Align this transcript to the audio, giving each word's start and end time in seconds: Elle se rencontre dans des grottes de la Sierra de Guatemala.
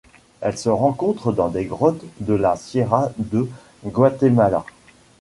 Elle 0.41 0.57
se 0.57 0.69
rencontre 0.69 1.31
dans 1.31 1.49
des 1.49 1.65
grottes 1.65 2.03
de 2.21 2.33
la 2.33 2.55
Sierra 2.55 3.11
de 3.19 3.47
Guatemala. 3.85 4.65